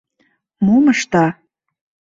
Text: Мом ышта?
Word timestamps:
Мом 0.65 0.85
ышта? 0.93 1.25